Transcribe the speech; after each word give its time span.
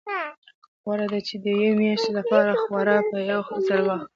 غوره 0.83 1.05
ده 1.11 1.19
چې 1.27 1.35
د 1.43 1.45
یوې 1.59 1.71
میاشتې 1.79 2.11
لپاره 2.19 2.51
خواړه 2.63 2.95
په 3.09 3.17
یو 3.31 3.41
ځل 3.67 3.81
واخلو. 3.85 4.07